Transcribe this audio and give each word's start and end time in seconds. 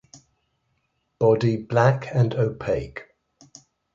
Body 1.19 1.57
black 1.57 2.07
and 2.11 2.33
opaque. 2.33 3.03